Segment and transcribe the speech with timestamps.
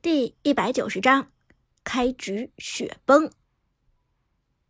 [0.00, 1.32] 第一百九十章，
[1.82, 3.32] 开局雪崩。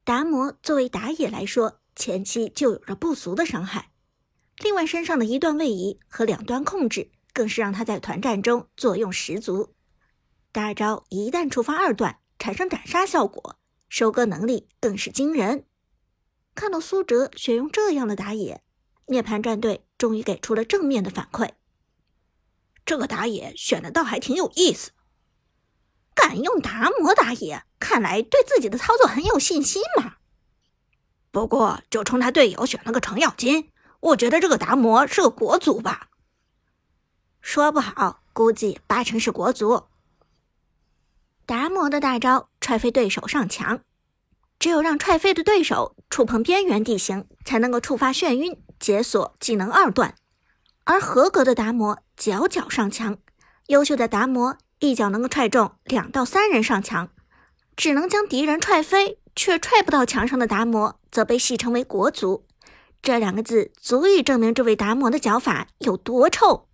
[0.03, 3.91] 达摩作为打野来说，前期就有着不俗的伤害，
[4.57, 9.75] 另外身上的一段位移和两段控制，更是让他在团战中作用十足。
[10.51, 13.59] 大招一旦触发二段，产生斩杀效果，
[13.91, 15.67] 收割能力更是惊人。
[16.55, 18.63] 看到苏哲选用这样的打野，
[19.09, 21.51] 涅槃战队终于给出了正面的反馈。
[22.87, 24.93] 这个打野选的倒还挺有意思。
[26.21, 30.15] 敢用达摩打野，看来对自己的操作很有信心嘛。
[31.31, 36.09] 不过，就冲他队友选了个程咬金，我觉得这个达摩是个国足吧。
[37.41, 39.85] 说不好，估计八成是国足。
[41.47, 43.81] 达摩的大招踹飞对手上墙，
[44.59, 50.15] 只有让踹飞的对手触碰边缘地形，才能够触发眩晕解锁技能二段。
[50.85, 53.19] 而合格的达摩脚脚上墙，
[53.69, 54.59] 优秀的达摩。
[54.81, 57.11] 一脚能够踹中两到三人上墙，
[57.77, 62.47] 只能将敌人踹飞，却踹不到墙上的达摩，则被戏称为“国足”
[63.03, 66.69] 这两个字，足以证明这位达摩的脚法有多臭。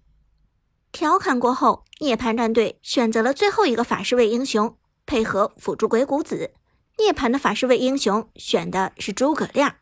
[0.92, 6.52] 调侃过后，涅槃战队选择了最后一个法师位英雄，配合辅助鬼谷子。
[6.98, 9.76] 涅槃的法师位英雄选的是诸葛亮，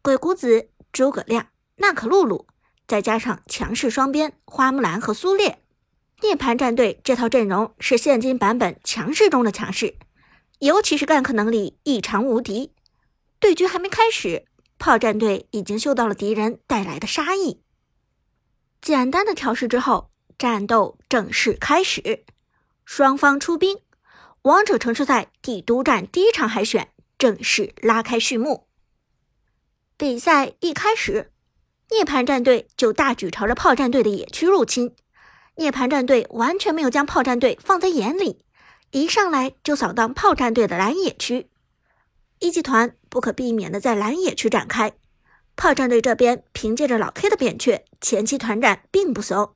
[0.00, 1.48] 鬼谷子、诸葛亮、
[1.78, 2.46] 娜可露露，
[2.86, 5.63] 再加上强势双边花木兰和苏烈。
[6.22, 9.96] 涅槃战队这套阵容是现今版本强势中的强势，
[10.60, 12.72] 尤其是 gank 能力异常无敌。
[13.38, 14.46] 对局还没开始，
[14.78, 17.60] 炮战队已经嗅到了敌人带来的杀意。
[18.80, 22.24] 简单的调试之后，战斗正式开始。
[22.86, 23.78] 双方出兵，
[24.42, 28.66] 王者城市赛帝都站第一场海选正式拉开序幕。
[29.96, 31.32] 比赛一开始，
[31.90, 34.94] 涅槃战队就大举朝着炮战队的野区入侵。
[35.56, 38.44] 涅槃战队完全没有将炮战队放在眼里，
[38.90, 41.48] 一上来就扫荡炮战队的蓝野区。
[42.40, 44.92] 一级团不可避免的在蓝野区展开。
[45.56, 49.54] 炮战队这边凭借着老 K 的扁鹊，前期团战并不怂。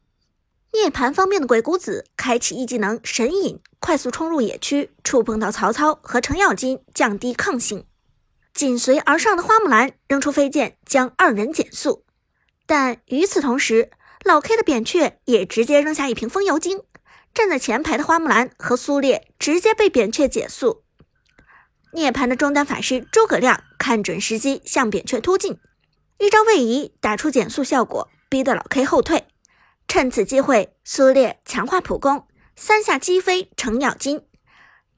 [0.72, 7.84] 涅槃方面的鬼谷子开启一技能神隐，快速冲入野区，触碰到曹操和程咬金，降低抗性。
[8.54, 12.04] 紧随而上的花木兰扔出飞剑，将二人减速。
[12.66, 13.90] 但与此同时，
[14.24, 16.82] 老 K 的扁鹊也直接扔下一瓶风油精，
[17.32, 20.82] 站在前排的花木兰和苏烈直接被扁鹊解速。
[21.92, 25.58] 涅槃的中单法师诸葛亮看准时机向扁鹊突进，
[26.18, 29.24] 一招位移打出减速效果，逼得老 K 后退。
[29.86, 34.22] 趁此机会，苏烈强化普攻，三下击飞程咬金。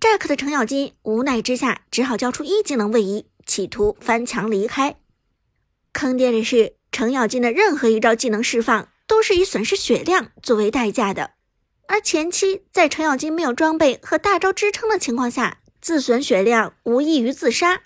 [0.00, 4.96] Jack 的程咬金无奈之下只好交出一技能位移，企图翻墙离开。
[5.92, 8.88] 坑爹的是，程咬金的任何一招技能释放。
[9.10, 11.32] 都是以损失血量作为代价的，
[11.88, 17.80] 而前期在程咬金没有装备和大招支撑的情况下，自损血量无异于自杀。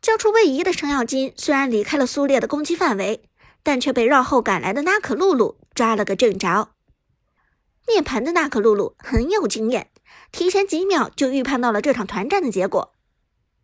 [0.00, 3.24] 交出位移的程咬金虽然离开了苏烈的攻击范围，
[3.64, 6.68] 但却被绕后赶来的娜可露露抓了个正着。
[7.88, 9.90] 涅槃的娜可露露很有经验，
[10.30, 12.94] 提前几秒就预判到了这场团战的结果。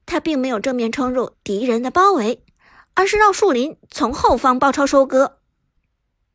[0.07, 2.43] 他并没有正面冲入敌人的包围，
[2.95, 5.36] 而是绕树林从后方包抄收割。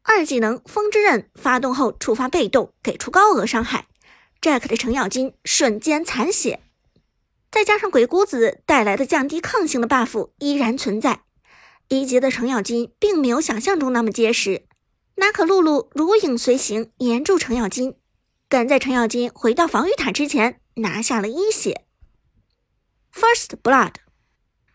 [0.04, 3.88] 二技能风之刃发动后触发被动，给出高额伤害。
[4.42, 6.62] Jack 的程咬金瞬间残血，
[7.52, 11.22] 再加上鬼谷子带来的降低抗性的 buff 依然存在。
[11.90, 14.66] 一级的程咬金并没有想象中那么结实。
[15.16, 17.96] 娜可露露如影随形，黏住程咬金，
[18.50, 21.86] 赶在程咬金回到防御塔之前拿下了一血。
[23.14, 23.96] First Blood，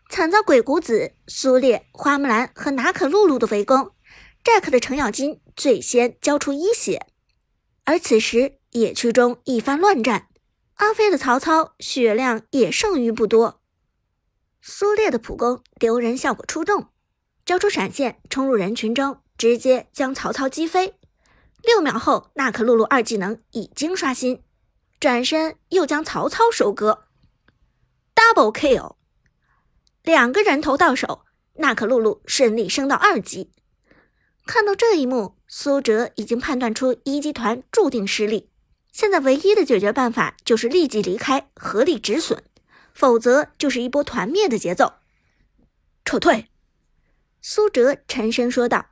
[0.09, 3.91] 惨遭鬼谷子、苏烈、花木兰和娜可露露的围攻。
[4.47, 7.07] Jack 的程咬金最先交出一血，
[7.83, 10.29] 而此时野区中一番乱战，
[10.75, 13.61] 阿飞的曹操血量也剩余不多。
[14.61, 16.87] 苏烈的普攻丢人效果出众，
[17.45, 20.95] 交出闪现冲入人群中，直接将曹操击飞。
[21.61, 24.45] 六秒后，娜可露露二技能已经刷新，
[24.97, 27.07] 转身又将曹操收割
[28.15, 28.95] ，Double Kill，
[30.03, 33.51] 两个人头到手，娜可露露顺利升到二级。
[34.47, 38.49] 看到这一幕，苏哲已经判断出一级团注定失利。
[38.93, 42.41] 现在唯一的解决办法就是立即离开，合力止损，
[42.93, 44.93] 否则就是一波团灭的节奏。
[46.05, 46.47] 撤退，
[47.41, 48.87] 苏哲沉声说道：“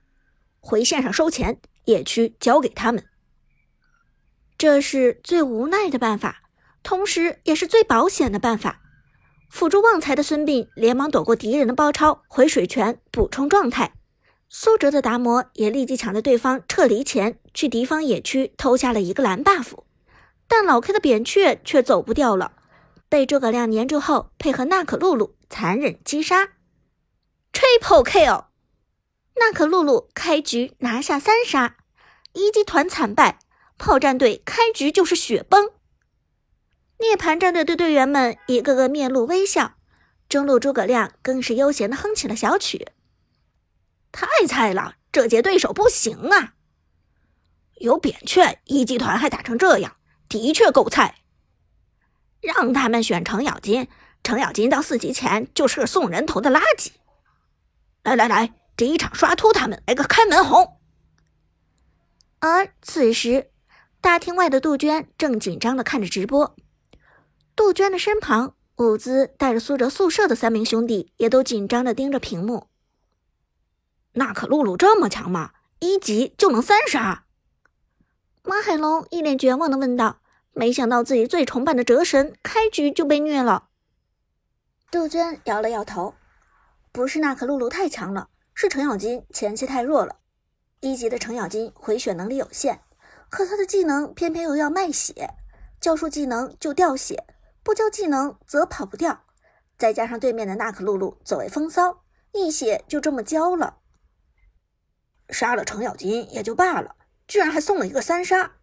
[0.59, 3.05] 回线上收钱，野区交给他们。”
[4.57, 6.43] 这是最无奈的办法，
[6.83, 8.81] 同时也是最保险的办法。
[9.49, 13.93] 辅助旺财的孙膑连忙躲过敌人的包抄，回水泉补充状态。
[14.47, 19.73] 苏哲的达摩也立即抢在对方撤离前，去敌方野区偷下了一个蓝 buff，
[20.47, 22.53] 但老 K 的扁鹊却走不掉了，
[23.09, 26.53] 被诸葛亮粘住后，配合娜可露露残忍击杀
[27.51, 28.45] ，Triple Kill！
[29.37, 31.75] 娜可露露开局拿下三杀，
[32.33, 33.39] 一级团惨败，
[33.77, 35.71] 炮战队开局就是雪崩。
[36.99, 39.73] 涅槃战队的队员们一个个面露微笑，
[40.29, 42.87] 中路诸葛亮更是悠闲的哼起了小曲。
[44.15, 46.53] 太菜了，这届对手不行啊！
[47.81, 49.97] 有扁鹊，一级团还打成这样，
[50.29, 51.15] 的确够菜。
[52.39, 53.89] 让他们选程咬金，
[54.23, 56.91] 程咬金到四级前就是个送人头的垃圾。
[58.03, 60.79] 来来来，这一场刷秃他们来个开门红。
[62.39, 63.51] 而此时，
[63.99, 66.55] 大厅外的杜鹃正紧张的看着直播。
[67.53, 72.69] 杜鹃的身旁，伍兹带着苏哲宿舍的三名兄弟也都紧张的盯着屏幕。
[74.15, 75.51] 娜可露露这么强吗？
[75.79, 77.23] 一级就能三杀？
[78.43, 80.19] 马海龙一脸绝望的问道
[80.53, 83.69] ：“没想到自己最崇拜的哲神开局就被虐了。”
[84.91, 86.15] 杜鹃摇了摇头
[86.91, 90.17] ：“不是娜可露露太强了，是程咬金前期太弱了。
[90.79, 92.81] 一级的程咬金回血能力有限，
[93.29, 95.31] 可他的技能偏偏又要卖血，
[95.79, 97.25] 教出技能就掉血。”
[97.65, 99.23] 不交技能则跑不掉，
[99.75, 103.77] 再加上对面的娜可露露走位风骚，一血就这么交了。
[105.29, 106.95] 杀了程咬金也就罢了，
[107.27, 108.53] 居然还送了一个三杀。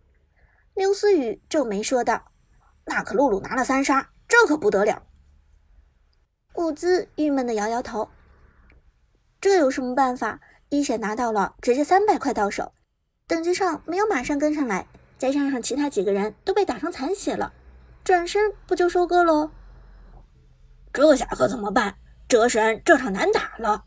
[0.75, 2.33] 刘思雨皱眉说道
[2.87, 5.03] ：“娜可露露拿了三杀，这可不得了。”
[6.55, 8.11] 伍兹郁闷的摇摇头
[9.41, 10.41] ：“这有什么办法？
[10.69, 12.73] 一血拿到了，直接三百块到手，
[13.27, 14.87] 等级上没有马上跟上来，
[15.19, 17.53] 再加上其他几个人都被打成残血了。”
[18.05, 19.51] 转身不就收割喽？
[20.93, 21.97] 这下可怎么办？
[22.27, 23.85] 哲神这场难打了。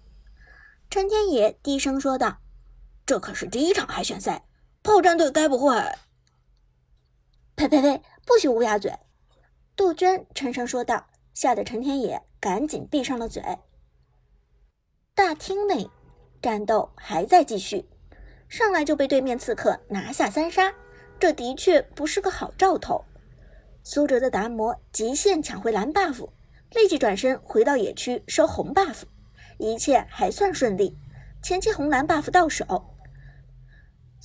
[0.89, 2.37] 陈天野低声说道
[3.05, 4.45] ：“这可是第一场海选赛，
[4.81, 5.75] 炮战队该不会……”
[7.55, 8.01] 呸呸呸！
[8.25, 8.91] 不许乌鸦嘴！
[9.75, 13.43] 杜鹃沉声说道，吓得陈天野赶紧闭上了嘴。
[15.13, 15.89] 大厅内，
[16.41, 17.85] 战斗还在继续，
[18.49, 20.73] 上来就被对面刺客拿下三杀，
[21.19, 23.05] 这的确不是个好兆头。
[23.83, 26.27] 苏哲的达摩极限抢回蓝 buff，
[26.71, 29.03] 立即转身回到野区收红 buff，
[29.59, 30.97] 一切还算顺利。
[31.41, 32.94] 前期红蓝 buff 到手，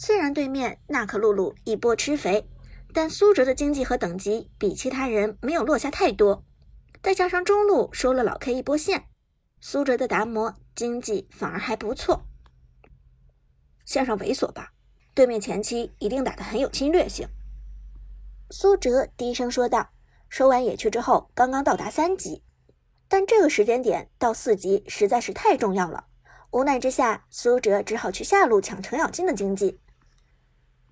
[0.03, 2.49] 虽然对面娜可露露一波吃肥，
[2.95, 6.43] 但苏哲的经济和等级比其他人没有落下太多。
[7.03, 9.05] 再加上中路收了老 K 一波线，
[9.61, 12.23] 苏哲的达摩经济反而还不错。
[13.85, 14.73] 线上猥琐吧，
[15.13, 17.29] 对面前期一定打得很有侵略性。
[18.49, 19.91] 苏哲低声说道
[20.31, 22.43] ：“收完野区之后，刚刚到达三级，
[23.07, 26.07] 但这个时间点到四级实在是太重要了。
[26.53, 29.79] 无奈之下，苏哲只好去下路抢程咬金的经济。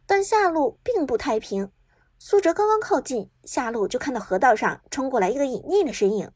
[0.09, 1.71] 但下路并不太平，
[2.19, 6.33] 苏哲刚刚靠近下路，就看到河道上冲过来一个隐匿的身影。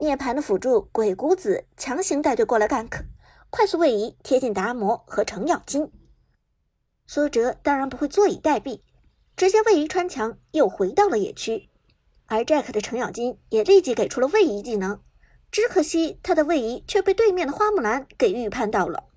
[0.00, 3.04] 涅槃的辅助鬼谷子强行带队过来 gank，
[3.48, 5.90] 快速位移贴近达摩和程咬金。
[7.06, 8.80] 苏哲当然不会坐以待毙。”
[9.38, 11.70] 直接位移穿墙，又回到了野区，
[12.26, 15.00] 而 Jack 的程咬金也立即给出了位移技能，
[15.52, 19.07] 只可惜他的位移却被对面的花木兰给预判到了。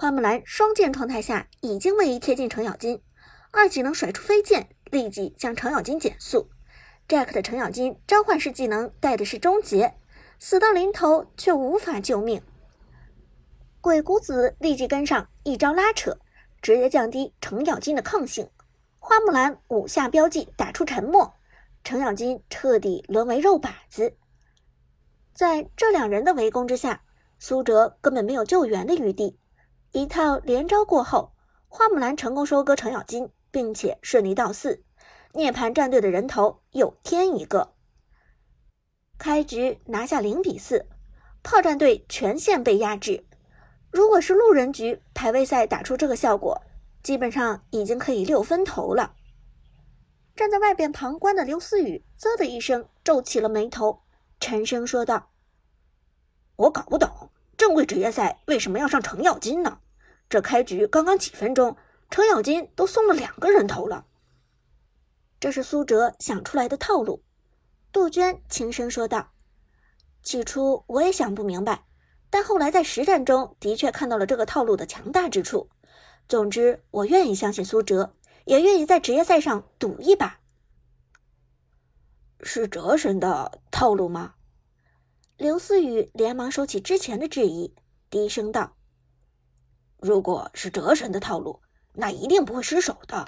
[0.00, 3.02] 花木兰双剑状态下已经位移贴近程咬金，
[3.50, 6.48] 二技能甩出飞剑，立即将程咬金减速。
[7.06, 9.94] Jack 的程咬金召唤师技能带的是终结，
[10.38, 12.40] 死到临头却无法救命。
[13.82, 16.16] 鬼谷子立即跟上一招拉扯，
[16.62, 18.48] 直接降低程咬金的抗性。
[18.98, 21.34] 花木兰五下标记打出沉默，
[21.84, 24.16] 程咬金彻底沦为肉靶子。
[25.34, 27.02] 在这两人的围攻之下，
[27.38, 29.36] 苏哲根本没有救援的余地。
[29.92, 31.32] 一套连招过后，
[31.68, 34.82] 花木兰成功收割程咬金，并且顺利到四。
[35.34, 37.74] 涅槃战队的人头又添一个，
[39.18, 40.86] 开局拿下零比四，
[41.42, 43.26] 炮战队全线被压制。
[43.90, 46.60] 如果是路人局排位赛打出这个效果。
[47.02, 49.14] 基本上已经可以六分头了。
[50.36, 54.02] 站在外边旁观的刘思雨啧的一声皱起了眉头，
[54.38, 55.30] 沉声说道
[56.56, 59.80] ：“我搞不懂，正规职业赛为什么要上程咬金呢？
[60.30, 61.76] 这开局刚刚几分钟，
[62.08, 64.06] 程咬金都送了两个人头了。
[65.38, 67.22] 这是苏哲想出来的套路。”
[67.92, 69.32] 杜鹃轻声说道
[70.24, 71.84] ：“起初我也想不明白，
[72.30, 75.68] 但后来在实战中的确看到了这个套路的强大之处。”
[76.26, 78.14] 总之，我愿意相信苏哲，
[78.46, 80.40] 也愿意在职业赛上赌一把。
[82.42, 84.36] 是哲神的套路吗？
[85.40, 87.74] 刘思雨连忙收起之前的质疑，
[88.10, 88.76] 低声道
[89.96, 91.62] ：“如果是哲神的套路，
[91.94, 93.26] 那一定不会失手的。”